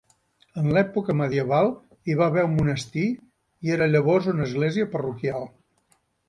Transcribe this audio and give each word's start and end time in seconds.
En 0.59 0.67
l'època 0.75 1.15
medieval 1.17 1.69
hi 2.11 2.15
va 2.21 2.29
haver 2.33 2.45
un 2.49 2.55
monestir 2.61 3.05
i 3.69 3.75
era 3.77 3.89
llavors 3.97 4.31
una 4.33 4.49
església 4.49 4.89
parroquial. 4.97 5.47